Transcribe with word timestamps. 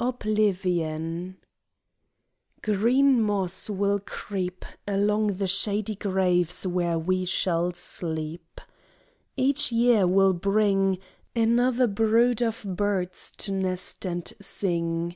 Oblivion 0.00 1.36
Green 2.60 3.22
moss 3.22 3.70
will 3.70 4.00
creep 4.00 4.64
Along 4.88 5.34
the 5.34 5.46
shady 5.46 5.94
graves 5.94 6.66
where 6.66 6.98
we 6.98 7.24
shall 7.24 7.72
sleep. 7.72 8.60
Each 9.36 9.70
year 9.70 10.04
will 10.08 10.32
bring 10.32 10.98
Another 11.36 11.86
brood 11.86 12.42
of 12.42 12.64
birds 12.66 13.30
to 13.38 13.52
nest 13.52 14.04
and 14.04 14.32
sing. 14.40 15.14